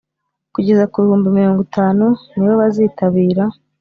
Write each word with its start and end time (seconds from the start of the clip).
kugeza 0.53 0.83
ku 0.91 0.97
bihumbi 1.03 1.27
mirongo 1.37 1.59
itanu 1.67 2.05
nibo 2.35 2.53
bazitabira 2.61 3.43